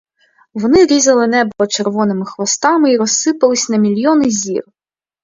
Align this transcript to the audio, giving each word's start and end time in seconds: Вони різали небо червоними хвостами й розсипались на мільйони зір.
Вони 0.53 0.85
різали 0.85 1.27
небо 1.27 1.67
червоними 1.69 2.25
хвостами 2.25 2.93
й 2.93 2.97
розсипались 2.97 3.69
на 3.69 3.77
мільйони 3.77 4.29
зір. 4.29 4.63